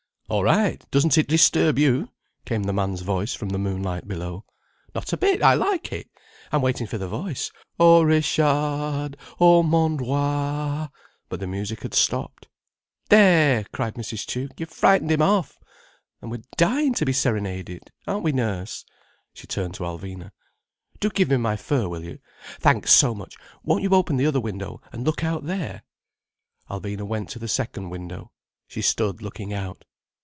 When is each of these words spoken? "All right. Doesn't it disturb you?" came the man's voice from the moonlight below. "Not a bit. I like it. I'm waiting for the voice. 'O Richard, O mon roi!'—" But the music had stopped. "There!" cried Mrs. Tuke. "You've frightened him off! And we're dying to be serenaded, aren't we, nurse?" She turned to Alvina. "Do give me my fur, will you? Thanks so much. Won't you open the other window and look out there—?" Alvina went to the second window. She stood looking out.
"All 0.29 0.45
right. 0.45 0.81
Doesn't 0.91 1.17
it 1.17 1.27
disturb 1.27 1.77
you?" 1.77 2.07
came 2.45 2.63
the 2.63 2.71
man's 2.71 3.01
voice 3.01 3.33
from 3.33 3.49
the 3.49 3.57
moonlight 3.57 4.07
below. 4.07 4.45
"Not 4.95 5.11
a 5.11 5.17
bit. 5.17 5.43
I 5.43 5.55
like 5.55 5.91
it. 5.91 6.09
I'm 6.53 6.61
waiting 6.61 6.87
for 6.87 6.97
the 6.97 7.05
voice. 7.09 7.51
'O 7.77 8.03
Richard, 8.03 9.17
O 9.41 9.61
mon 9.61 9.97
roi!'—" 9.97 10.87
But 11.27 11.41
the 11.41 11.47
music 11.47 11.81
had 11.81 11.93
stopped. 11.93 12.47
"There!" 13.09 13.65
cried 13.73 13.95
Mrs. 13.95 14.25
Tuke. 14.25 14.57
"You've 14.57 14.69
frightened 14.69 15.11
him 15.11 15.21
off! 15.21 15.59
And 16.21 16.31
we're 16.31 16.43
dying 16.55 16.93
to 16.93 17.03
be 17.03 17.11
serenaded, 17.11 17.91
aren't 18.07 18.23
we, 18.23 18.31
nurse?" 18.31 18.85
She 19.33 19.47
turned 19.47 19.73
to 19.75 19.83
Alvina. 19.83 20.31
"Do 21.01 21.09
give 21.09 21.29
me 21.29 21.35
my 21.35 21.57
fur, 21.57 21.89
will 21.89 22.05
you? 22.05 22.19
Thanks 22.57 22.93
so 22.93 23.13
much. 23.13 23.35
Won't 23.65 23.83
you 23.83 23.89
open 23.93 24.15
the 24.15 24.27
other 24.27 24.39
window 24.39 24.81
and 24.93 25.05
look 25.05 25.25
out 25.25 25.43
there—?" 25.45 25.81
Alvina 26.69 27.05
went 27.05 27.27
to 27.31 27.39
the 27.39 27.49
second 27.49 27.89
window. 27.89 28.31
She 28.65 28.81
stood 28.81 29.21
looking 29.21 29.51
out. 29.53 29.83